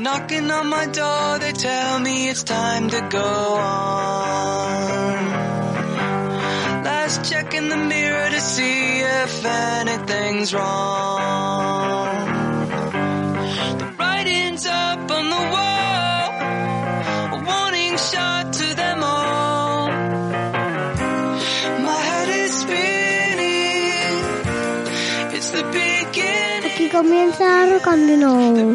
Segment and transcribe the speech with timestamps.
[0.00, 5.26] Knocking on my door, they tell me it's time to go on.
[6.84, 12.39] Last check in the mirror to see if anything's wrong.
[27.02, 28.74] Comienza Rocandino.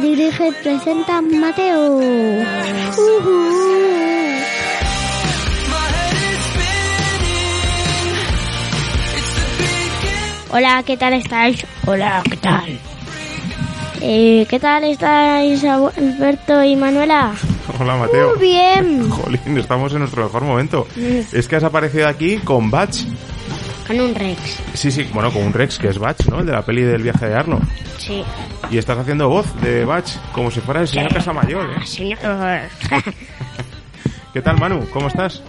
[0.00, 2.00] Dirige y presenta Mateo.
[10.52, 11.66] Hola, ¿qué tal estáis?
[11.84, 12.78] Hola, ¿qué tal?
[14.00, 17.32] Eh, ¿Qué tal estáis, Alberto y Manuela?
[17.80, 18.36] Hola Mateo.
[18.36, 19.10] Muy bien.
[19.10, 20.86] Jolín, estamos en nuestro mejor momento.
[21.32, 22.98] Es que has aparecido aquí con Batch.
[23.86, 24.60] Con un Rex.
[24.74, 26.40] Sí, sí, bueno, con un Rex, que es Batch, ¿no?
[26.40, 27.60] El de la peli del viaje de Arno.
[27.98, 28.22] Sí.
[28.70, 31.86] Y estás haciendo voz de Batch, como si fuera el señor Casamayor, ¿eh?
[31.86, 32.18] Señor.
[34.32, 34.88] ¿Qué tal, Manu?
[34.90, 35.42] ¿Cómo estás?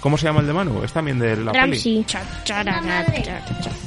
[0.00, 0.82] ¿Cómo se llama el de Manu?
[0.82, 1.74] Es también de la peli.
[1.74, 2.06] Ramsey.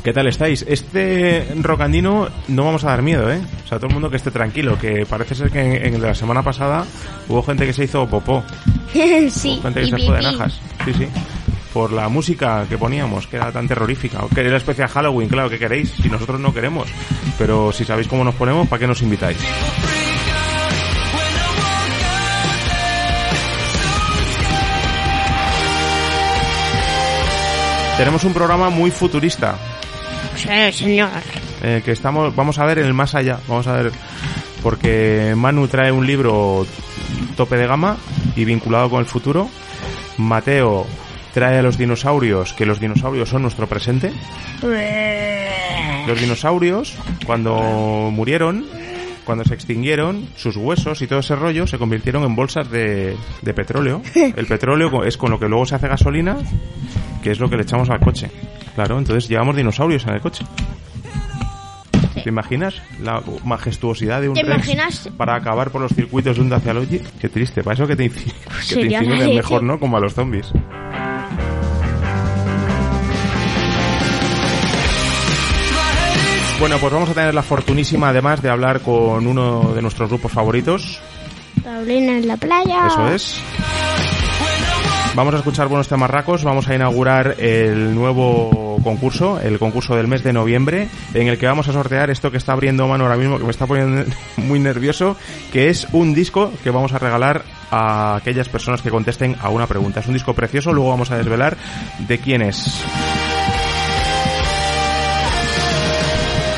[0.04, 0.64] ¿Qué tal estáis?
[0.68, 3.42] Este rocandino no vamos a dar miedo, ¿eh?
[3.66, 6.14] O sea, todo el mundo que esté tranquilo, que parece ser que en, en la
[6.14, 6.86] semana pasada
[7.28, 8.44] hubo gente que se hizo popó,
[9.30, 9.60] sí.
[9.62, 10.60] gente que y se fue de najas.
[10.86, 11.08] Sí, sí.
[11.74, 14.20] Por la música que poníamos, que era tan terrorífica.
[14.24, 16.88] O que era especial Halloween, claro, que queréis, si nosotros no queremos.
[17.38, 19.38] Pero si sabéis cómo nos ponemos, ¿para qué nos invitáis?
[27.98, 29.56] Tenemos un programa muy futurista,
[30.36, 31.10] Sí, señor.
[31.62, 33.92] eh, que estamos, vamos a ver en el más allá, vamos a ver,
[34.64, 36.66] porque Manu trae un libro
[37.38, 37.98] tope de gama
[38.36, 39.48] y vinculado con el futuro.
[40.18, 40.88] Mateo
[41.34, 44.12] trae a los dinosaurios, que los dinosaurios son nuestro presente.
[46.08, 46.96] Los dinosaurios,
[47.26, 48.66] cuando murieron,
[49.26, 53.54] cuando se extinguieron, sus huesos y todo ese rollo se convirtieron en bolsas de, de
[53.54, 54.02] petróleo.
[54.16, 56.38] El petróleo es con lo que luego se hace gasolina,
[57.24, 58.30] que es lo que le echamos al coche.
[58.76, 60.44] Claro, entonces llevamos dinosaurios en el coche.
[62.24, 65.10] ¿Te imaginas la majestuosidad de un ¿Te imaginas?
[65.18, 67.02] para acabar por los circuitos de un Dacialogy?
[67.20, 68.32] Qué triste, para eso que te, inci-
[68.70, 69.78] que te mejor, ¿no?
[69.80, 70.52] Como a los zombies.
[76.64, 80.32] Bueno, pues vamos a tener la fortunísima además de hablar con uno de nuestros grupos
[80.32, 81.02] favoritos.
[81.62, 82.88] Paulina en la playa.
[82.88, 83.42] Eso es.
[85.14, 86.46] Vamos a escuchar buenos temas racos.
[86.46, 91.48] Vamos a inaugurar el nuevo concurso, el concurso del mes de noviembre, en el que
[91.48, 94.60] vamos a sortear esto que está abriendo mano ahora mismo, que me está poniendo muy
[94.60, 95.18] nervioso,
[95.52, 99.68] que es un disco que vamos a regalar a aquellas personas que contesten a una
[99.68, 100.00] pregunta.
[100.00, 101.58] Es un disco precioso, luego vamos a desvelar
[102.08, 102.82] de quién es.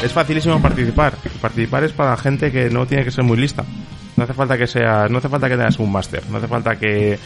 [0.04, 1.16] Es facilísimo participar.
[1.42, 3.64] Participar es para gente que no tiene que ser muy lista.
[4.16, 6.78] No hace falta que seas, no hace falta que tengas un máster, no hace falta
[6.78, 7.20] que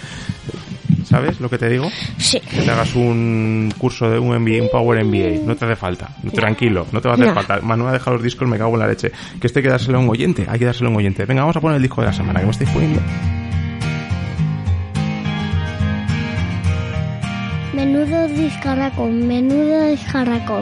[1.06, 1.88] ¿sabes lo que te digo?
[2.18, 2.40] Sí.
[2.40, 6.10] Que te hagas un curso de un MBA, un Power MBA, no te hace falta.
[6.34, 7.34] Tranquilo, no te va a hacer No.
[7.36, 7.60] falta.
[7.62, 9.12] Manu ha dejado los discos, me cago en la leche.
[9.40, 11.26] Que este hay que dárselo a un oyente, hay que dárselo a un oyente.
[11.26, 13.02] Venga, vamos a poner el disco de la semana que me estáis poniendo.
[17.74, 20.62] Menudo discarraco, menudo discarraco.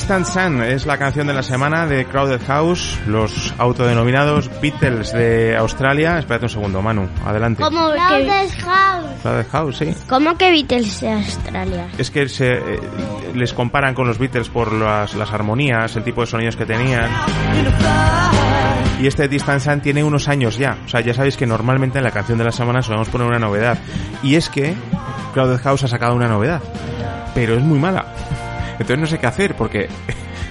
[0.00, 5.54] Distant Sun es la canción de la semana de Crowded House, los autodenominados Beatles de
[5.58, 6.18] Australia.
[6.18, 7.62] Espérate un segundo, Manu, adelante.
[7.62, 9.06] ¿Cómo que, Clouded House.
[9.20, 9.94] Crowded House, sí.
[10.08, 11.88] ¿Cómo que Beatles de Australia?
[11.98, 12.80] Es que se, eh,
[13.34, 17.10] les comparan con los Beatles por las, las armonías, el tipo de sonidos que tenían.
[19.02, 20.78] Y este Distant Sun tiene unos años ya.
[20.86, 23.38] O sea, ya sabéis que normalmente en la canción de la semana solemos poner una
[23.38, 23.76] novedad.
[24.22, 24.74] Y es que
[25.34, 26.62] Crowded House ha sacado una novedad.
[27.34, 28.06] Pero es muy mala.
[28.80, 29.88] Entonces no sé qué hacer porque...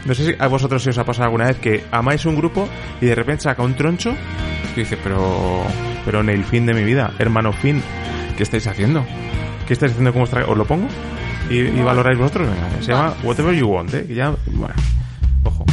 [0.06, 2.70] No sé si a vosotros si os ha pasado alguna vez que amáis un grupo
[3.02, 4.16] y de repente saca un troncho
[4.74, 5.62] y dice, pero...
[6.06, 7.84] Pero en el fin de mi vida, hermano Finn,
[8.38, 9.06] ¿qué estáis haciendo?
[9.68, 10.46] ¿Qué estáis haciendo con vuestra...
[10.46, 10.88] ¿Os lo pongo?
[11.50, 12.48] ¿Y, y valoráis vosotros?
[12.48, 14.06] Venga, se llama Whatever You Want, ¿eh?
[14.08, 14.34] Que ya...
[14.48, 14.74] Bueno,
[15.44, 15.66] ojo.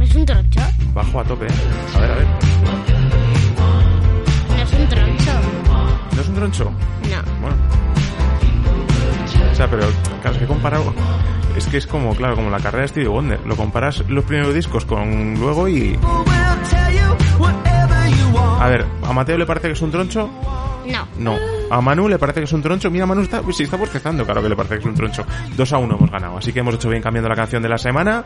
[0.00, 0.60] ¿Es un troncho?
[0.92, 1.50] Bajo a tope, ¿eh?
[1.96, 2.26] A ver, a ver.
[4.48, 5.32] No es un troncho.
[6.14, 6.64] ¿No es un troncho?
[6.64, 7.40] No.
[7.40, 7.56] Bueno.
[9.60, 9.82] Sea, pero
[10.22, 10.94] claro, es que he comparado.
[11.54, 13.40] Es que es como, claro, como la carrera de Stevie Wonder.
[13.44, 15.98] Lo comparas los primeros discos con luego y.
[18.58, 20.30] A ver, ¿a Mateo le parece que es un troncho?
[20.86, 21.06] No.
[21.18, 21.36] No.
[21.70, 22.90] ¿A Manu le parece que es un troncho?
[22.90, 25.26] Mira, Manu está, sí, está bostezando, claro que le parece que es un troncho.
[25.54, 26.38] 2 a 1 hemos ganado.
[26.38, 28.24] Así que hemos hecho bien cambiando la canción de la semana,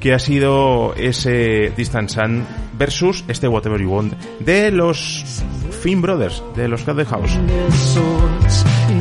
[0.00, 2.44] que ha sido ese Distant Sun
[2.76, 5.44] versus este Whatever You Want de los
[5.80, 7.38] Finn Brothers, de los Cat the House.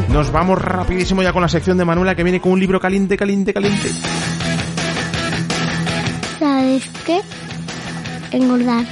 [0.10, 3.18] Nos vamos rapidísimo ya con la sección de Manuela que viene con un libro caliente,
[3.18, 3.90] caliente, caliente.
[6.40, 7.22] ¿Sabes qué?
[8.32, 8.86] Engordar.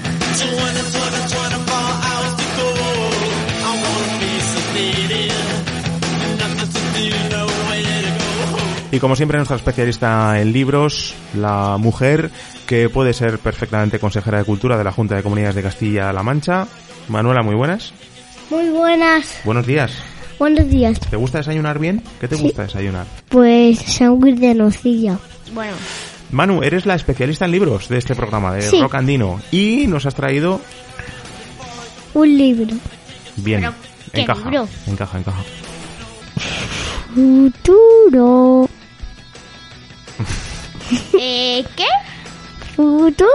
[8.91, 12.29] Y como siempre, nuestra especialista en libros, la mujer
[12.67, 16.67] que puede ser perfectamente consejera de cultura de la Junta de Comunidades de Castilla-La Mancha.
[17.07, 17.91] Manuela, muy buenas.
[18.51, 19.41] Muy buenas.
[19.45, 20.12] Buenos días.
[20.39, 20.99] Buenos días.
[20.99, 22.01] ¿Te gusta desayunar bien?
[22.19, 22.43] ¿Qué te Sí.
[22.43, 23.05] gusta desayunar?
[23.29, 25.17] Pues sándwich de nocilla.
[25.53, 25.73] Bueno,
[26.31, 28.81] Manu, eres la especialista en libros de este programa, de Sí.
[28.81, 29.39] Rock Andino.
[29.51, 30.59] Y nos has traído
[32.13, 32.75] Un libro.
[33.37, 33.61] bien.
[33.61, 33.73] Pero,
[34.13, 34.67] ¿qué encaja, libro?
[34.87, 35.43] encaja, encaja.
[37.13, 38.67] Futuro.
[41.19, 41.85] eh, ¿qué?
[42.75, 43.27] Futuro.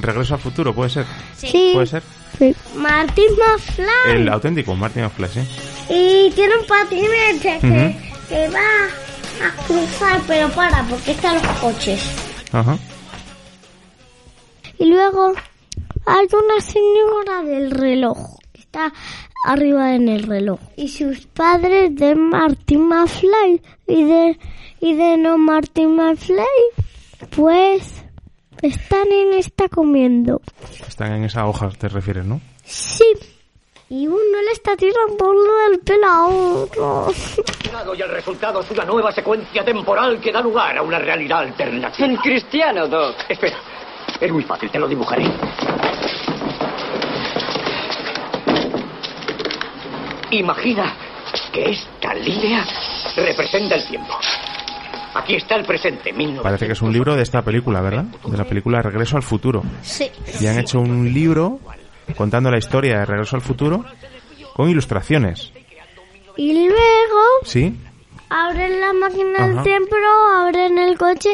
[0.00, 1.04] Regreso al futuro, ¿puede ser?
[1.36, 1.70] Sí.
[1.74, 2.02] ¿Puede ser?
[2.38, 2.54] Sí.
[2.76, 3.86] Martín McFly.
[4.14, 5.46] El auténtico Martin Flash, ¿eh?
[5.88, 7.96] Y tiene un patinete que,
[8.28, 12.02] que va a cruzar, pero para, porque están los coches.
[12.52, 12.78] Ajá.
[14.78, 15.32] Y luego
[16.06, 18.92] hay una señora del reloj que está
[19.44, 20.60] arriba en el reloj.
[20.76, 24.38] Y sus padres de Martin McFly y de,
[24.80, 26.44] y de no Martin McFly,
[27.36, 28.04] pues
[28.62, 30.40] están en esta comiendo.
[30.86, 32.40] Están en esa hoja, te refieres, ¿no?
[32.64, 33.04] Sí.
[33.90, 35.34] Y uno le está tirando
[35.70, 37.06] el pelo a otro.
[37.96, 42.06] y el resultado es una nueva secuencia temporal que da lugar a una realidad alternativa.
[42.06, 43.14] En cristiano, Doc.
[43.28, 43.56] Espera,
[44.20, 45.24] es muy fácil, te lo dibujaré.
[50.30, 50.94] Imagina
[51.52, 52.64] que esta línea
[53.16, 54.14] representa el tiempo.
[55.14, 56.42] Aquí está el presente, 1900.
[56.42, 58.04] Parece que es un libro de esta película, ¿verdad?
[58.24, 59.62] De la película Regreso al futuro.
[59.82, 60.10] Sí.
[60.40, 61.60] Y han hecho un libro
[62.16, 63.84] contando la historia de Regreso al futuro
[64.54, 65.52] con ilustraciones.
[66.36, 67.74] Y luego ¿Sí?
[68.28, 69.94] abren la máquina del tiempo,
[70.36, 71.30] abren el coche,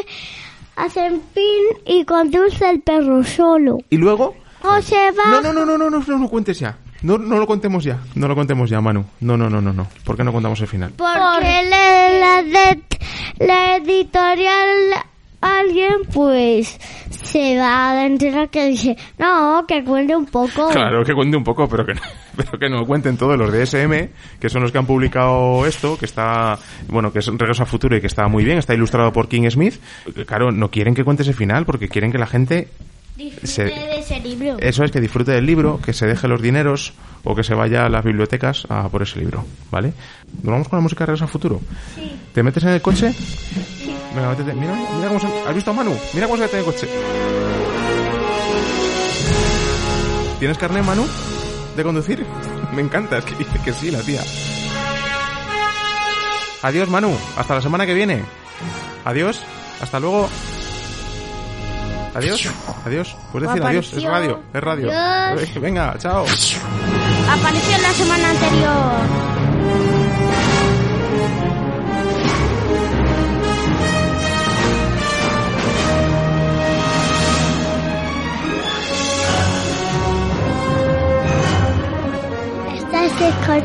[0.75, 3.77] hacen pin y conduce el perro solo.
[3.89, 4.35] ¿Y luego?
[4.63, 5.31] O se va.
[5.31, 6.77] No, no, no, no, no, no, no lo cuentes ya.
[7.01, 7.99] No, no lo contemos ya.
[8.13, 9.03] No lo contemos ya, Manu.
[9.21, 9.87] No, no, no, no, no.
[10.03, 10.91] ¿Por qué no contamos el final?
[10.95, 12.77] Porque la, la,
[13.39, 15.03] la editorial
[15.41, 16.79] alguien pues
[17.09, 20.69] se va a enterar que dice, no, que cuente un poco.
[20.69, 22.01] Claro que cuente un poco, pero que no,
[22.35, 25.97] pero que no cuenten todos los de SM, que son los que han publicado esto,
[25.97, 26.57] que está,
[26.87, 29.49] bueno, que es Regreso al Futuro y que está muy bien, está ilustrado por King
[29.49, 29.75] Smith.
[30.25, 32.67] Claro, no quieren que cuente ese final porque quieren que la gente
[33.43, 34.57] se, de ese libro.
[34.59, 36.93] Eso es que disfrute del libro, que se deje los dineros
[37.23, 39.93] o que se vaya a las bibliotecas a por ese libro, ¿vale?
[40.43, 41.61] ¿Nos vamos con la música de Regreso al Futuro?
[41.95, 42.11] Sí.
[42.33, 43.13] ¿Te metes en el coche?
[44.13, 44.35] Venga.
[44.53, 45.27] Mira, mira cómo se...
[45.47, 45.97] ¿Has visto a Manu?
[46.13, 46.87] Mira cómo se mete en el coche.
[50.39, 51.05] ¿Tienes carnet, Manu?
[51.75, 52.25] ¿De conducir?
[52.73, 54.21] Me encanta, es que dice que sí, la tía.
[56.63, 57.15] Adiós, Manu.
[57.37, 58.23] Hasta la semana que viene.
[59.05, 59.41] Adiós.
[59.81, 60.29] Hasta luego.
[62.13, 62.47] Adiós.
[62.85, 63.15] Adiós.
[63.31, 63.93] Puedes decir adiós.
[63.93, 64.39] Es radio.
[64.53, 64.91] Es radio.
[64.91, 65.61] Adiós.
[65.61, 66.25] Venga, chao.
[67.29, 69.50] Apareció la semana anterior.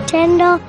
[0.06, 0.60] Estás escuchando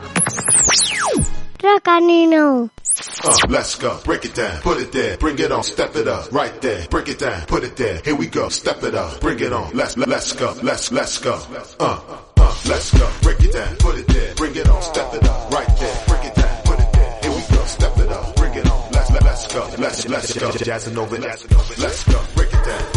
[3.23, 3.99] Uh, let's go.
[4.03, 4.61] Break it down.
[4.61, 5.17] Put it there.
[5.17, 5.63] Bring it on.
[5.63, 6.31] Step it up.
[6.31, 6.87] Right there.
[6.89, 7.45] Break it down.
[7.45, 8.01] Put it there.
[8.03, 8.49] Here we go.
[8.49, 9.19] Step it up.
[9.21, 9.71] Bring it on.
[9.73, 10.55] Let's let's go.
[10.63, 11.33] Let's let's go.
[11.79, 11.99] Uh,
[12.37, 13.07] uh, let's go.
[13.21, 13.75] Break it down.
[13.77, 14.33] Put it there.
[14.35, 14.81] Bring it on.
[14.81, 15.51] Step it up.
[15.51, 16.03] Right there.
[16.07, 16.63] Break it down.
[16.63, 17.19] Put it there.
[17.21, 17.63] Here we go.
[17.65, 18.35] Step it up.
[18.35, 18.91] Bring it on.
[18.91, 19.69] Let's let, let's go.
[19.77, 20.51] Let's let's go.
[20.51, 21.17] Jazzing over.
[21.17, 22.19] Let's let's go.
[22.35, 22.96] Break it down.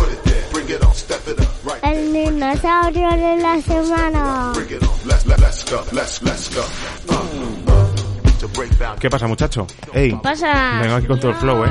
[1.83, 4.53] El dinosaurio de la semana.
[4.55, 4.91] Bring it on.
[5.09, 5.83] Let's let, let's go.
[5.93, 6.63] Let's let's go.
[7.09, 8.97] Uh, to break down.
[8.99, 9.67] ¿Qué pasa, muchacho?
[9.93, 10.79] Ey, pasa?
[10.81, 11.71] vengo aquí con todo el flow, ¿eh?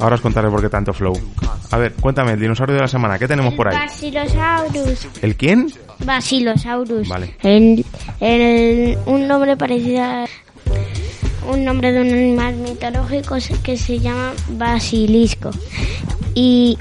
[0.00, 1.12] Ahora os contaré por qué tanto flow.
[1.70, 3.76] A ver, cuéntame, el dinosaurio de la semana, ¿qué tenemos por ahí?
[3.76, 5.06] Basilosaurus.
[5.22, 5.72] ¿El quién?
[6.04, 7.08] Basilosaurus.
[7.08, 7.34] Vale.
[7.42, 7.84] El,
[8.20, 10.24] el- un nombre parecido a
[11.50, 15.50] un nombre de un animal mitológico que se llama basilisco.
[16.34, 16.76] Y,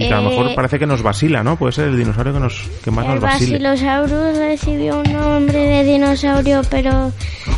[0.00, 1.56] Y que a lo eh, mejor parece que nos vacila, ¿no?
[1.56, 3.58] Puede ser el dinosaurio que, nos, que más el nos vacile.
[3.58, 7.12] Basilosaurus recibió un nombre de dinosaurio, pero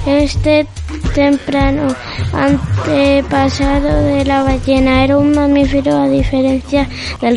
[0.06, 0.66] este
[1.14, 1.86] temprano
[2.32, 6.88] antepasado de la ballena era un mamífero a diferencia
[7.20, 7.36] del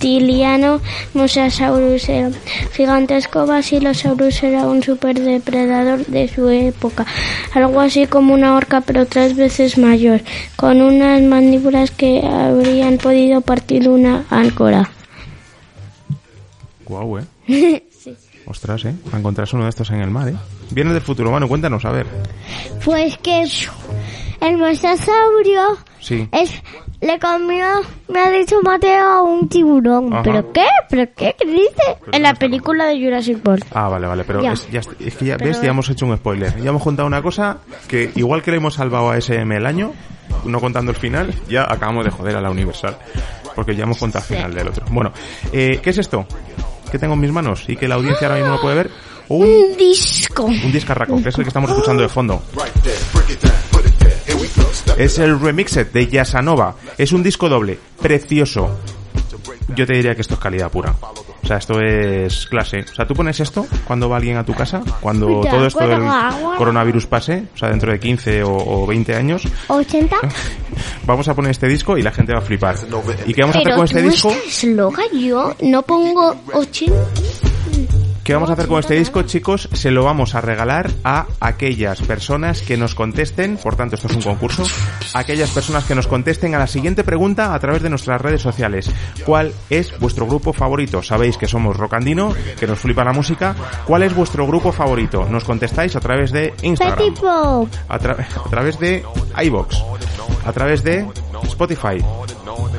[0.00, 0.80] reptiliano
[1.14, 2.08] Mosasaurus.
[2.08, 2.34] El
[2.72, 7.06] gigantesco Basilosaurus era un superdepredador de su época,
[7.54, 10.22] algo así como una orca pero tres veces mayor,
[10.56, 14.90] con unas mandíbulas que habrían podido partir una áncora.
[16.86, 17.24] Guau, ¿eh?
[18.46, 18.94] Ostras, ¿eh?
[19.12, 20.34] Encontrarse uno de estos en el mar, ¿eh?
[20.70, 22.06] Viene del futuro, bueno, cuéntanos, a ver.
[22.84, 23.46] Pues que
[24.40, 26.28] el mosasaurio Sí.
[26.32, 26.62] es
[27.00, 27.64] le comió,
[28.08, 30.12] me ha dicho Mateo, a un tiburón.
[30.12, 30.22] Ajá.
[30.22, 30.66] ¿Pero qué?
[30.90, 31.34] ¿Pero qué?
[31.38, 31.96] ¿Qué dice?
[32.12, 33.64] En la película de Jurassic Park.
[33.72, 34.52] Ah, vale, vale, pero Ya.
[34.52, 36.60] Es, ya es que ya ves, ya hemos hecho un spoiler.
[36.60, 39.92] Ya hemos contado una cosa que igual que le hemos salvado a SM el año,
[40.44, 42.98] no contando el final, ya acabamos de joder a la Universal.
[43.54, 44.84] Porque ya hemos contado el final del otro.
[44.90, 45.10] Bueno,
[45.52, 46.26] eh, ¿qué es esto?
[46.92, 47.64] ¿Qué tengo en mis manos?
[47.66, 48.90] Y que la audiencia ahora mismo no puede ver.
[49.28, 50.44] Un, Un disco.
[50.44, 52.42] un discarraco, que es el que estamos escuchando de fondo.
[55.00, 56.74] Es el Remixed de Yasanova.
[56.98, 58.68] Es un disco doble, precioso.
[59.74, 60.94] Yo te diría que esto es calidad pura.
[61.42, 62.80] O sea, esto es clase.
[62.80, 66.02] O sea, tú pones esto cuando va alguien a tu casa, cuando todo esto del
[66.58, 70.10] coronavirus pase, o sea, dentro de 15 o, o 20 años, ¿80?
[71.06, 72.76] vamos a poner este disco y la gente va a flipar.
[73.24, 74.30] ¿Y qué vamos a hacer Pero con tú este disco?
[74.30, 76.94] estás loca, yo no pongo 80.
[78.30, 79.68] ¿Qué vamos a hacer con este disco, chicos?
[79.72, 84.14] Se lo vamos a regalar a aquellas personas que nos contesten, por tanto esto es
[84.14, 84.62] un concurso,
[85.14, 88.40] a aquellas personas que nos contesten a la siguiente pregunta a través de nuestras redes
[88.40, 88.88] sociales.
[89.26, 91.02] ¿Cuál es vuestro grupo favorito?
[91.02, 93.56] Sabéis que somos Rocandino, que nos flipa la música.
[93.84, 95.26] ¿Cuál es vuestro grupo favorito?
[95.28, 96.98] Nos contestáis a través de Instagram,
[97.88, 99.04] a, tra- a través de
[99.42, 99.76] iBox,
[100.46, 101.04] a través de
[101.42, 101.96] Spotify,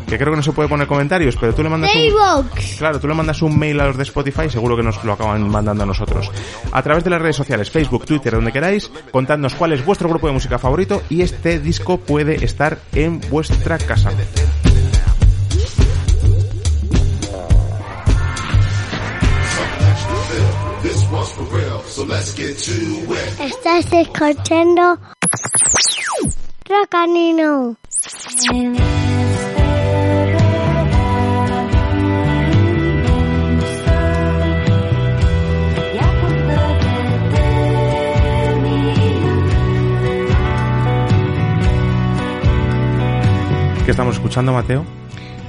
[0.07, 2.49] que creo que no se puede poner comentarios, pero tú le mandas un...
[2.77, 5.13] Claro, tú le mandas un mail a los de Spotify y seguro que nos lo
[5.13, 6.29] acaban mandando a nosotros.
[6.71, 10.27] A través de las redes sociales, Facebook, Twitter, donde queráis, contadnos cuál es vuestro grupo
[10.27, 14.11] de música favorito y este disco puede estar en vuestra casa.
[20.81, 21.45] This one's for
[43.85, 44.85] ¿Qué estamos escuchando, Mateo?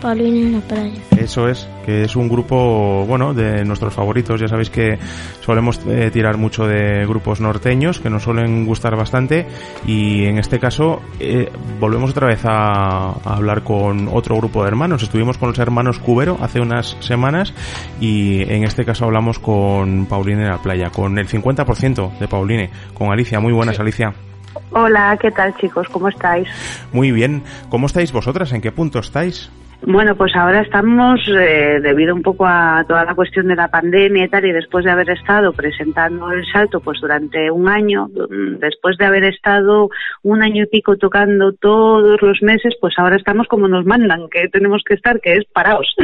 [0.01, 1.01] Paulina en la playa.
[1.17, 4.41] Eso es, que es un grupo, bueno, de nuestros favoritos.
[4.41, 4.99] Ya sabéis que
[5.41, 9.47] solemos eh, tirar mucho de grupos norteños, que nos suelen gustar bastante.
[9.87, 14.69] Y en este caso, eh, volvemos otra vez a, a hablar con otro grupo de
[14.69, 15.03] hermanos.
[15.03, 17.53] Estuvimos con los hermanos Cubero hace unas semanas.
[18.01, 22.71] Y en este caso hablamos con Pauline en la playa, con el 50% de Pauline,
[22.95, 23.39] con Alicia.
[23.41, 24.13] Muy buenas, Alicia.
[24.73, 25.89] Hola, ¿qué tal chicos?
[25.89, 26.49] ¿Cómo estáis?
[26.93, 27.43] Muy bien.
[27.69, 28.53] ¿Cómo estáis vosotras?
[28.53, 29.51] ¿En qué punto estáis?
[29.85, 34.27] Bueno, pues ahora estamos, eh, debido un poco a toda la cuestión de la pandemia
[34.27, 38.59] y tal, y después de haber estado presentando el salto pues durante un año, mm,
[38.61, 39.91] después de haber estado
[40.23, 44.47] un año y pico tocando todos los meses, pues ahora estamos como nos mandan, que
[44.49, 45.97] tenemos que estar, que es parados.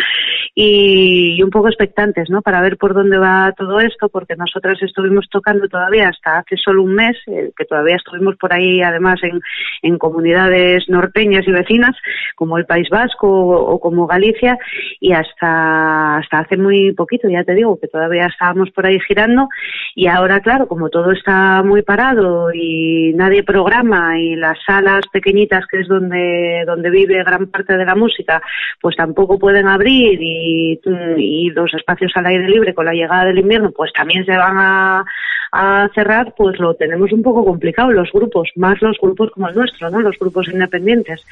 [0.56, 2.42] Y, un poco expectantes, ¿no?
[2.42, 6.82] Para ver por dónde va todo esto, porque nosotras estuvimos tocando todavía hasta hace solo
[6.82, 9.40] un mes, eh, que todavía estuvimos por ahí además en,
[9.82, 11.94] en comunidades norteñas y vecinas,
[12.34, 14.58] como el País Vasco o como Galicia
[15.00, 19.48] y hasta, hasta hace muy poquito, ya te digo, que todavía estábamos por ahí girando
[19.94, 25.66] y ahora, claro, como todo está muy parado y nadie programa y las salas pequeñitas,
[25.66, 28.42] que es donde, donde vive gran parte de la música,
[28.80, 30.80] pues tampoco pueden abrir y,
[31.16, 34.56] y los espacios al aire libre con la llegada del invierno, pues también se van
[34.58, 35.04] a,
[35.52, 39.54] a cerrar, pues lo tenemos un poco complicado los grupos, más los grupos como el
[39.54, 40.00] nuestro, ¿no?
[40.00, 41.24] Los grupos independientes.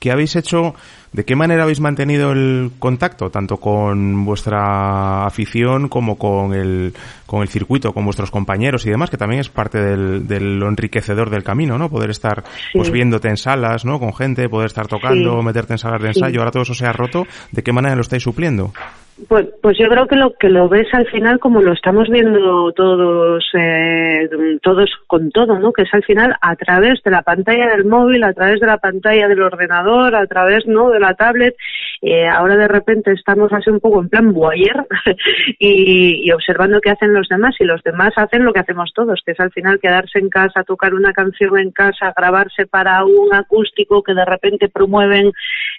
[0.00, 0.74] ¿Qué habéis hecho?
[1.12, 6.94] ¿De qué manera habéis mantenido el contacto, tanto con vuestra afición como con el,
[7.26, 10.68] con el circuito, con vuestros compañeros y demás, que también es parte del, del lo
[10.68, 11.90] enriquecedor del camino, ¿no?
[11.90, 12.42] Poder estar
[12.72, 13.98] pues viéndote en salas, ¿no?
[14.00, 15.44] Con gente, poder estar tocando, Sí.
[15.44, 16.20] meterte en salas de Sí.
[16.20, 17.26] ensayo, ahora todo eso se ha roto.
[17.52, 18.72] ¿De qué manera lo estáis supliendo?
[19.28, 22.72] Pues, pues yo creo que lo que lo ves al final como lo estamos viendo
[22.72, 24.28] todos eh,
[24.62, 25.72] todos con todo, ¿no?
[25.72, 28.78] Que es al final a través de la pantalla del móvil, a través de la
[28.78, 31.54] pantalla del ordenador, a través no de la tablet.
[32.02, 34.86] Eh, ahora de repente estamos así un poco en plan voyeur
[35.58, 39.32] y, observando qué hacen los demás y los demás hacen lo que hacemos todos, que
[39.32, 44.02] es al final quedarse en casa, tocar una canción en casa, grabarse para un acústico
[44.02, 45.32] que de repente promueven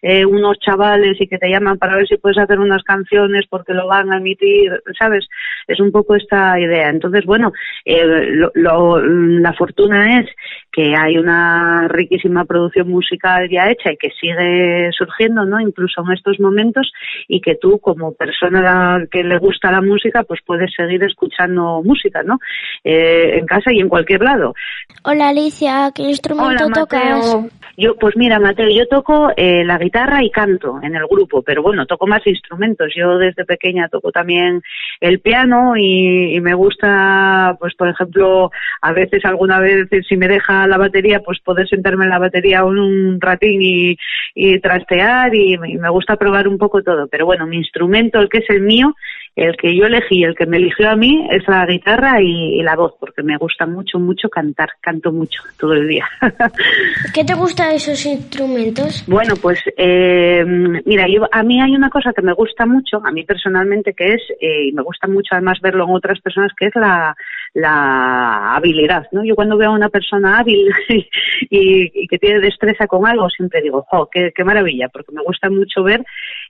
[0.03, 3.73] eh, unos chavales y que te llaman para ver si puedes hacer unas canciones porque
[3.73, 5.27] lo van a emitir, ¿sabes?
[5.67, 6.89] Es un poco esta idea.
[6.89, 7.51] Entonces, bueno,
[7.85, 10.27] eh, lo- lo- la fortuna es
[10.71, 15.59] que hay una riquísima producción musical ya hecha y que sigue surgiendo, ¿no?
[15.59, 16.91] Incluso estos momentos
[17.27, 22.23] y que tú como persona que le gusta la música, pues puedes seguir escuchando música,
[22.23, 22.39] ¿no?
[22.83, 24.53] Eh, en casa y en cualquier lado.
[25.03, 27.03] Hola Alicia, ¿qué instrumento Hola, tocas?
[27.03, 27.49] Mateo.
[27.77, 31.63] Yo, pues mira, Mateo, yo toco eh, la guitarra y canto en el grupo, pero
[31.63, 32.89] bueno, toco más instrumentos.
[32.95, 34.61] Yo desde pequeña toco también
[34.99, 38.51] el piano y, y me gusta, pues por ejemplo,
[38.81, 42.65] a veces, alguna vez, si me deja la batería, pues poder sentarme en la batería
[42.65, 43.97] un, un ratín y,
[44.35, 47.07] y trastear y, y me gusta probar un poco todo.
[47.07, 48.95] Pero bueno, mi instrumento, el que es el mío,
[49.35, 52.63] el que yo elegí, el que me eligió a mí, es la guitarra y, y
[52.63, 54.69] la voz, porque me gusta mucho, mucho cantar.
[54.81, 56.07] Canto mucho todo el día.
[57.13, 59.05] ¿Qué te gusta de esos instrumentos?
[59.07, 60.43] Bueno, pues eh,
[60.85, 64.13] mira, yo, a mí hay una cosa que me gusta mucho, a mí personalmente, que
[64.13, 67.15] es, eh, y me gusta mucho además verlo en otras personas, que es la,
[67.53, 69.23] la habilidad, ¿no?
[69.25, 70.69] Yo cuando veo a una persona hábil
[71.49, 74.87] y, que tiene destreza con algo, siempre digo, ¡oh, qué, maravilla!
[74.89, 76.03] Porque me gusta mucho ver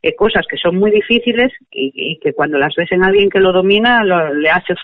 [0.04, 3.40] eh, cosas que son muy difíciles y, y que cuando las ves en alguien que
[3.40, 4.76] lo domina, lo- le hace,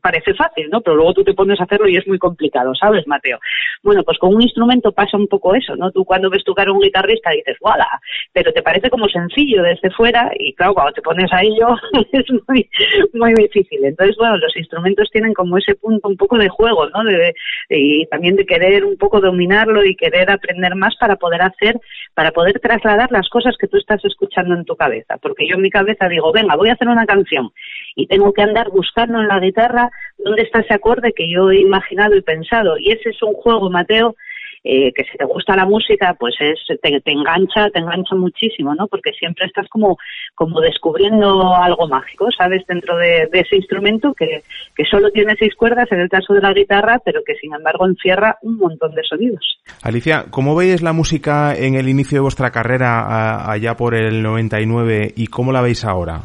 [0.00, 0.80] parece fácil, ¿no?
[0.80, 3.38] Pero luego tú te pones a hacerlo y es muy complicado, ¿sabes, Mateo?
[3.82, 5.90] Bueno, pues con un instrumento pasa un poco eso, ¿no?
[5.92, 7.88] Tú cuando ves tocar a un guitarrista dices, ¡wala!
[8.32, 11.68] Pero te parece como sencillo desde fuera y claro, cuando te pones a ello
[12.12, 12.68] es muy,
[13.14, 13.84] muy difícil.
[13.84, 17.04] Entonces, bueno, los instrumentos tienen como ese punto un poco de juego, ¿no?
[17.04, 17.34] De-
[17.68, 21.78] y también de querer un poco dominarlo y querer aprender más para poder hacer,
[22.14, 25.18] para poder trasladar las cosas que tú estás escuchando en tu cabeza.
[25.18, 27.50] Porque yo en mi cabeza digo, venga, voy a hacer una canción
[27.94, 31.60] y tengo que andar buscando en la guitarra dónde está ese acorde que yo he
[31.60, 32.78] imaginado y pensado.
[32.78, 34.16] Y ese es un juego, Mateo,
[34.64, 38.74] eh, que si te gusta la música, pues es, te, te engancha, te engancha muchísimo,
[38.74, 38.86] ¿no?
[38.86, 39.98] Porque siempre estás como,
[40.34, 42.62] como descubriendo algo mágico, ¿sabes?
[42.66, 44.42] Dentro de, ese instrumento que,
[44.76, 47.86] que solo tiene seis cuerdas en el caso de la guitarra, pero que sin embargo
[47.86, 49.58] encierra un montón de sonidos.
[49.82, 55.12] Alicia, ¿cómo veis la música en el inicio de vuestra carrera allá por el 99
[55.16, 56.20] y cómo la veis ahora?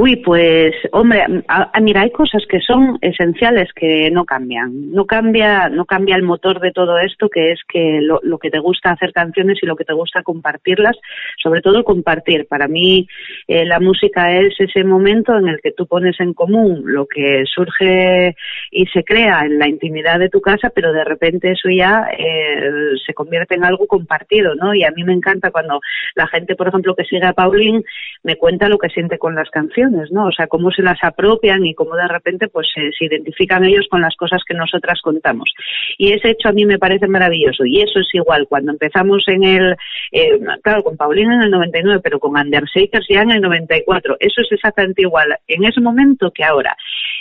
[0.00, 4.92] Uy, pues, hombre, a- mira, hay cosas que son esenciales que no cambian.
[4.92, 8.48] No cambia, no cambia el motor de todo esto, que es que lo, lo que
[8.48, 10.96] te gusta hacer canciones y lo que te gusta compartirlas,
[11.42, 12.46] sobre todo compartir.
[12.46, 13.08] Para mí,
[13.48, 17.42] eh, la música es ese momento en el que tú pones en común lo que
[17.52, 18.36] surge
[18.70, 22.70] y se crea en la intimidad de tu casa, pero de repente eso ya eh,
[23.04, 24.74] se convierte en algo compartido, ¿no?
[24.76, 25.80] Y a mí me encanta cuando
[26.14, 27.82] la gente, por ejemplo, que sigue a Pauline,
[28.22, 30.26] me cuenta lo que siente con las canciones, ¿no?
[30.26, 33.86] O sea, cómo se las apropian y cómo de repente pues se, se identifican ellos
[33.90, 35.52] con las cosas que nosotras contamos.
[35.96, 37.64] Y ese hecho a mí me parece maravilloso.
[37.64, 39.76] Y eso es igual cuando empezamos en el,
[40.12, 44.16] eh, claro, con Paulina en el 99, pero con Undershakers ya en el 94.
[44.20, 46.76] Eso es exactamente igual en ese momento que ahora.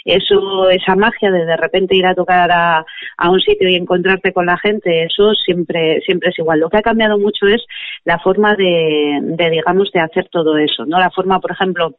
[0.06, 2.86] Eso, esa magia de de repente ir a tocar a,
[3.18, 6.60] a un sitio y encontrarte con la gente, eso siempre, siempre es igual.
[6.60, 7.66] Lo que ha cambiado mucho es
[8.06, 11.00] la forma de, de digamos, de hacer todo eso, ¿no?
[11.00, 11.96] La forma, por ejemplo,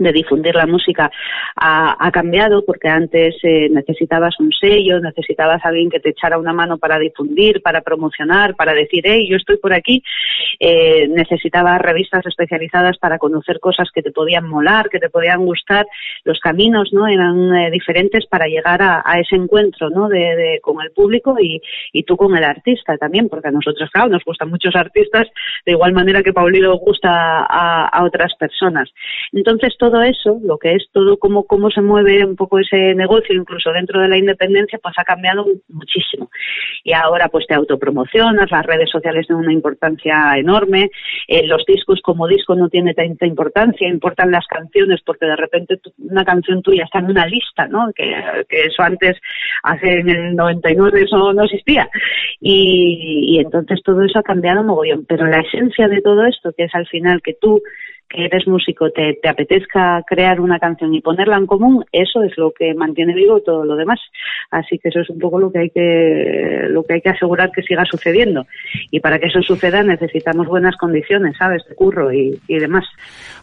[0.00, 1.10] de difundir la música
[1.56, 6.78] ha, cambiado porque antes eh, necesitabas un sello, necesitabas alguien que te echara una mano
[6.78, 10.02] para difundir, para promocionar, para decir, hey, yo estoy por aquí.
[10.58, 15.86] Eh, necesitabas revistas especializadas para conocer cosas que te podían molar, que te podían gustar.
[16.24, 20.08] Los caminos no eran eh, diferentes para llegar a, ese encuentro ¿no?
[20.08, 21.60] de, de- con el público y,
[21.92, 25.28] y tú con el artista también, porque a nosotros, claro, nos gustan muchos artistas
[25.66, 28.88] de igual manera que Paulino gusta a, a otras personas.
[29.32, 33.34] Entonces, todo eso, lo que es todo cómo, cómo se mueve un poco ese negocio,
[33.34, 36.30] incluso dentro de la independencia, pues ha cambiado muchísimo.
[36.84, 40.90] Y ahora, pues te autopromocionas, las redes sociales tienen una importancia enorme,
[41.28, 45.76] eh, los discos como disco no tiene tanta importancia, importan las canciones porque de repente
[45.78, 47.90] tu- una canción tuya está en una lista, ¿no?
[47.94, 48.14] Que,
[48.48, 49.16] que eso antes,
[49.62, 51.88] hace en el 99 eso no existía.
[52.40, 55.04] Y, y entonces todo eso ha cambiado mogollón.
[55.06, 57.60] Pero la esencia de todo esto, que es al final que tú
[58.10, 62.36] que eres músico te, te apetezca crear una canción y ponerla en común, eso es
[62.36, 64.00] lo que mantiene vivo todo lo demás.
[64.50, 67.50] Así que eso es un poco lo que hay que lo que hay que asegurar
[67.52, 68.46] que siga sucediendo.
[68.90, 71.62] Y para que eso suceda necesitamos buenas condiciones, ¿sabes?
[71.68, 72.84] De curro y, y demás.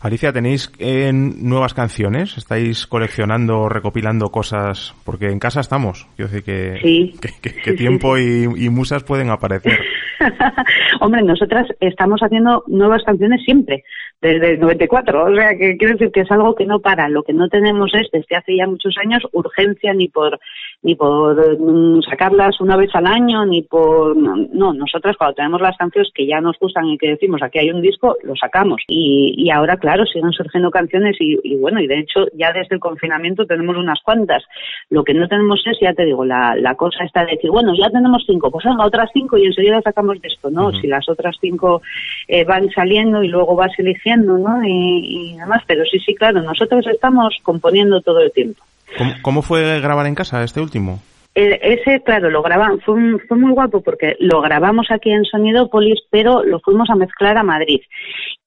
[0.02, 2.38] Alicia, ¿tenéis eh, nuevas canciones?
[2.38, 4.94] ¿Estáis coleccionando, recopilando cosas?
[5.06, 6.08] Porque en casa estamos.
[6.16, 7.14] Quiero decir que, Sí.
[7.22, 9.80] que, que- Sí, que sí, tiempo Y, y musas pueden aparecer.
[11.00, 13.84] Hombre, nosotras estamos haciendo nuevas canciones siempre,
[14.22, 15.26] desde el 94.
[15.26, 17.10] O sea, que quiero decir que es algo que no para.
[17.10, 20.40] Lo que no tenemos es, desde hace ya muchos años, urgencia ni por
[20.84, 24.16] ni por mm, sacarlas una vez al año, ni por...
[24.16, 27.72] No, nosotras cuando tenemos las canciones que ya nos gustan y que decimos aquí hay
[27.72, 28.82] un disco, lo sacamos.
[28.88, 32.76] Y, y ahora, claro, siguen surgiendo canciones y, y bueno, y de hecho ya desde
[32.76, 34.44] el confinamiento tenemos unas cuantas.
[34.90, 37.74] Lo que no tenemos es, ya te digo, la, la cosa está de decir, bueno,
[37.76, 40.72] ya tenemos cinco, pues venga, otras cinco y enseguida sacamos de esto, ¿no?
[40.72, 41.82] Si las otras cinco
[42.28, 44.64] eh, van saliendo y luego vas eligiendo, ¿no?
[44.64, 48.64] Y, y demás, pero sí, sí, claro, nosotros estamos componiendo todo el tiempo.
[48.98, 51.02] ¿Cómo, cómo fue grabar en casa este último?
[51.40, 52.96] Ese, claro, lo grabamos, fue,
[53.28, 57.44] fue muy guapo porque lo grabamos aquí en Sonidópolis, pero lo fuimos a mezclar a
[57.44, 57.82] Madrid.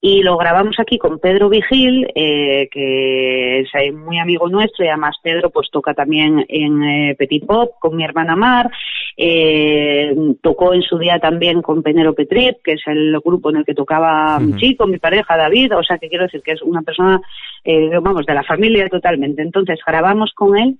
[0.01, 5.15] Y lo grabamos aquí con Pedro Vigil, eh, que es muy amigo nuestro, y además
[5.23, 8.69] Pedro pues toca también en eh, Petit Pop con mi hermana Mar,
[9.15, 13.65] eh, tocó en su día también con Penélope Trip, que es el grupo en el
[13.65, 14.59] que tocaba mi Ujú.
[14.59, 17.21] chico, mi pareja David, o sea que quiero decir que es una persona,
[17.63, 19.41] eh, vamos, de la familia totalmente.
[19.41, 20.77] Entonces grabamos con él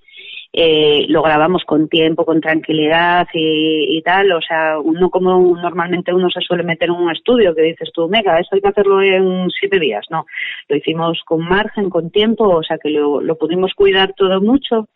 [0.54, 6.30] eh, lo grabamos con tiempo, con tranquilidad y, tal, o sea, no como normalmente uno
[6.30, 9.50] se suele meter en un estudio que dices tú, mega, esto hay que hacerlo en
[9.50, 10.26] siete días, no,
[10.68, 14.88] lo hicimos con margen, con tiempo, o sea que lo, pudimos cuidar todo mucho.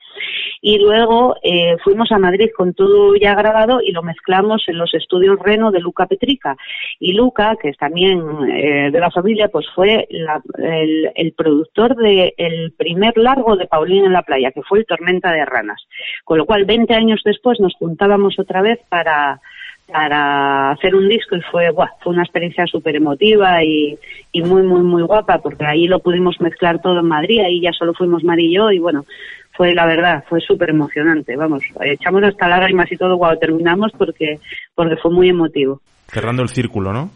[0.62, 4.94] Y luego eh, fuimos a Madrid con todo ya grabado y lo mezclamos en los
[4.94, 6.56] estudios Reno de Luca Petrica.
[7.00, 12.74] Y Luca, que es también eh, de la familia, pues fue la- el, productor del
[12.78, 15.82] primer largo de Paulín en la playa, que fue el Tormenta de Ranas.
[16.24, 19.40] Con lo cual, 20 años después nos juntábamos otra vez para
[19.88, 23.96] para hacer un disco y fue buah, fue una experiencia súper emotiva y,
[24.32, 27.72] y muy muy muy guapa porque ahí lo pudimos mezclar todo en Madrid ahí ya
[27.72, 29.06] solo fuimos Mar y yo y bueno
[29.52, 34.40] fue la verdad fue súper emocionante vamos echamos hasta lágrimas y todo cuando terminamos porque
[34.74, 37.10] porque fue muy emotivo Cerrando el círculo, ¿no?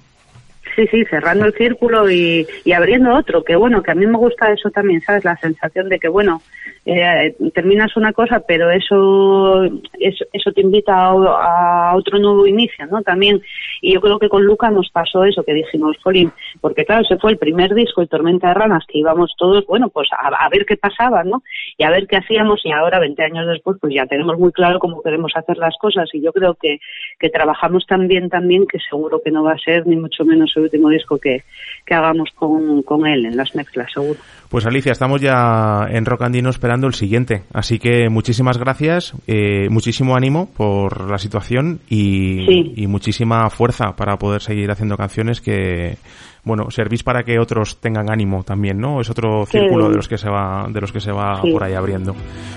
[0.80, 4.50] Sí, sí, cerrando el círculo y, abriendo otro, que bueno, que a mí me gusta
[4.54, 5.26] eso también, ¿sabes?
[5.26, 6.42] La sensación de que, bueno,
[6.86, 9.66] eh, terminas una cosa, pero eso,
[10.00, 13.02] eso, te invita a, a otro nuevo inicio, ¿no?
[13.02, 13.42] También,
[13.82, 17.18] y yo creo que con Luca nos pasó eso, que dijimos, Jolín, porque claro, ese
[17.18, 20.66] fue el primer disco, el Tormenta de Ranas, que íbamos todos, bueno, pues a, ver
[20.66, 21.44] qué pasaba, ¿no?
[21.78, 24.80] Y a ver qué hacíamos, y ahora, 20 años después, pues ya tenemos muy claro
[24.80, 26.80] cómo queremos hacer las cosas, y yo creo que,
[27.20, 28.30] que trabajamos tan bien
[28.66, 31.44] que seguro que no va a ser ni mucho menos último disco que,
[31.86, 34.20] que hagamos con, con él en las mezclas, seguro.
[34.50, 37.44] Pues Alicia, estamos ya en Rock Andino esperando el siguiente.
[37.54, 42.74] Así que muchísimas gracias, eh, muchísimo ánimo por la situación y, Sí.
[42.76, 45.98] y muchísima fuerza para poder seguir haciendo canciones que,
[46.44, 49.02] bueno, servís para que otros tengan ánimo también, ¿no?
[49.02, 51.52] Es otro círculo de los que se va, de los que se va Sí.
[51.52, 52.16] por ahí abriendo.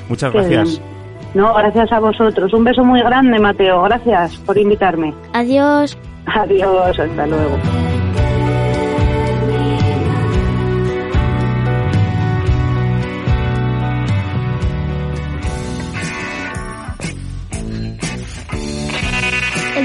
[0.09, 0.79] Muchas Qué gracias.
[0.81, 1.03] bien.
[1.35, 2.53] No, gracias a vosotros.
[2.53, 3.83] Un beso muy grande, Mateo.
[3.83, 5.15] Gracias por invitarme.
[5.33, 5.97] Adiós.
[6.27, 7.59] Adiós, hasta luego.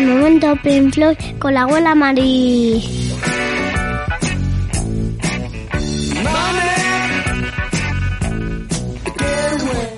[0.08, 0.96] Momento Pink
[1.38, 2.82] con la abuela Mari.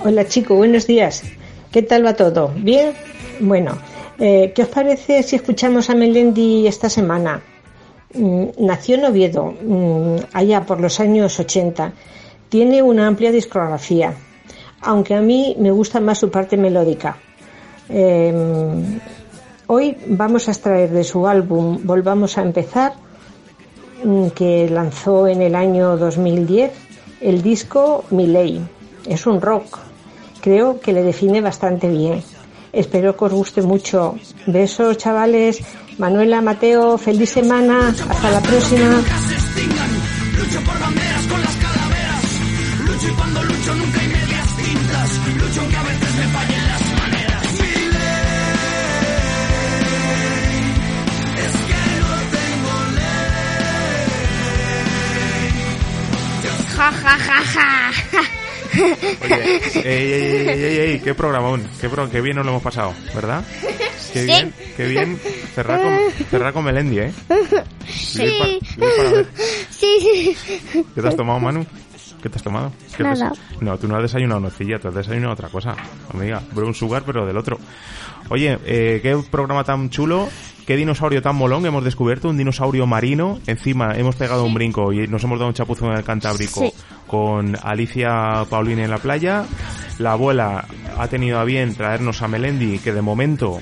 [0.04, 1.24] Hola chicos, buenos días.
[1.72, 2.52] ¿Qué tal va todo?
[2.56, 2.94] ¿Bien?
[3.40, 3.78] Bueno,
[4.18, 7.42] eh, ¿qué os parece si escuchamos a Melendi esta semana?
[8.16, 11.94] Mm, nació en Oviedo, mm, allá por los años 80,
[12.50, 14.12] Tiene una amplia discografía,
[14.82, 17.16] aunque a mí me gusta más su parte melódica.
[17.90, 18.34] Eh,
[19.72, 22.94] hoy vamos a extraer de su álbum Volvamos a empezar,
[24.04, 26.72] mm, que lanzó en el año 2010,
[27.22, 28.62] el disco Miley.
[29.08, 29.78] Es un rock.
[30.42, 32.24] Creo que le define bastante bien.
[32.74, 34.16] Espero que os guste mucho.
[34.48, 35.62] Besos, chavales.
[35.98, 37.90] Manuela, Mateo, feliz semana.
[37.90, 39.04] Hasta la próxima.
[59.24, 62.64] Oye, ey, ey, ey, ey, ey, qué programón, qué, pro, qué bien nos lo hemos
[62.64, 63.44] pasado, ¿verdad?
[64.14, 64.26] Qué Sí.
[64.26, 65.20] bien, qué bien
[65.54, 66.00] cerrar con,
[66.32, 67.12] cerrar con Melendi, ¿eh?
[67.88, 68.20] Sí.
[68.24, 68.46] Vivir pa-
[68.78, 69.28] vivir para ver.
[69.70, 70.38] Sí, sí.
[70.96, 71.66] ¿Qué te has tomado, Manu?
[72.22, 72.72] ¿Qué te has tomado?
[72.92, 73.32] ¿Qué te Nada.
[73.62, 75.76] No, tú no has desayunado nocilla, tú has desayunado otra cosa.
[76.14, 77.58] Amiga, brown sugar, pero del otro.
[78.30, 80.28] Oye, eh, qué programa tan chulo,
[80.68, 83.40] qué dinosaurio tan molón hemos descubierto, un dinosaurio marino.
[83.48, 86.74] Encima hemos pegado un brinco y nos hemos dado un chapuzón en el Cantábrico Sí.
[87.08, 89.46] con Alicia Paulina en la playa.
[89.98, 90.66] La abuela
[90.98, 93.60] ha tenido a bien traernos a Melendi, que de momento,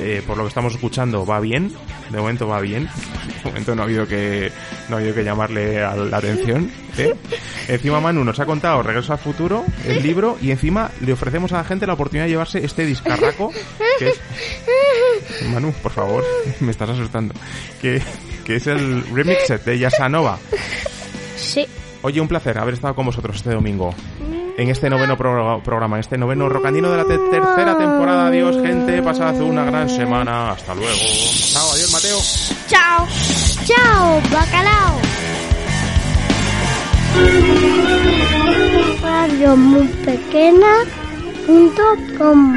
[0.00, 1.72] eh, por lo que estamos escuchando, va bien.
[2.10, 2.88] De momento va bien.
[3.42, 4.50] De momento no ha habido que,
[4.88, 6.70] no ha habido que llamarle a la atención.
[6.98, 7.14] ¿eh?
[7.68, 11.58] Encima Manu nos ha contado Regreso al Futuro, el libro, y encima le ofrecemos a
[11.58, 13.52] la gente la oportunidad de llevarse este discarraco,
[13.98, 14.20] que es...
[15.48, 16.24] Manu, por favor,
[16.60, 17.34] me estás asustando.
[17.80, 18.02] Que,
[18.44, 20.38] que es el remix de Yasanova.
[21.36, 21.66] Sí.
[22.02, 23.94] Oye, un placer haber estado con vosotros este domingo
[24.56, 28.28] en este noveno pro programa, en este noveno rocandino de la tercera temporada.
[28.28, 29.02] Adiós, gente.
[29.02, 30.50] Pasad una gran semana.
[30.50, 31.00] Hasta luego.
[31.52, 32.18] Chao, adiós, Mateo.
[32.68, 33.06] Chao.
[33.64, 35.00] Chao, bacalao.
[39.02, 40.84] Radio muy pequeña
[41.46, 41.82] punto
[42.18, 42.54] com